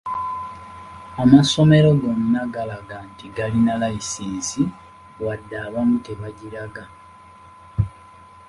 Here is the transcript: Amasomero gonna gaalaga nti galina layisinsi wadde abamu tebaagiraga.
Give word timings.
Amasomero 1.21 1.89
gonna 2.01 2.41
gaalaga 2.53 2.97
nti 3.09 3.25
galina 3.35 3.73
layisinsi 3.81 4.61
wadde 5.23 5.55
abamu 5.65 5.95
tebaagiraga. 6.05 6.83